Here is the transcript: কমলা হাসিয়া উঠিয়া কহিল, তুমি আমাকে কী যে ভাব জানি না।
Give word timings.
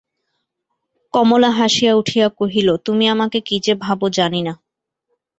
কমলা 1.13 1.49
হাসিয়া 1.51 1.93
উঠিয়া 1.95 2.27
কহিল, 2.29 2.67
তুমি 2.85 3.05
আমাকে 3.07 3.39
কী 3.41 3.55
যে 3.59 3.73
ভাব 3.75 3.99
জানি 4.09 4.41
না। 4.41 4.53